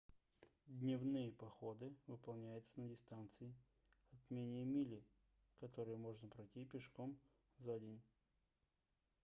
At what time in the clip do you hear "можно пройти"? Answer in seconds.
5.97-6.65